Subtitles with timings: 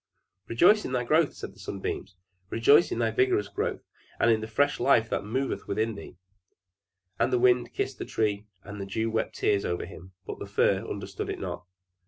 [0.47, 2.15] "Rejoice in thy growth!" said the Sunbeams.
[2.49, 3.83] "Rejoice in thy vigorous growth,
[4.19, 6.17] and in the fresh life that moveth within thee!"
[7.19, 10.47] And the Wind kissed the Tree, and the Dew wept tears over him; but the
[10.47, 11.67] Fir understood it not.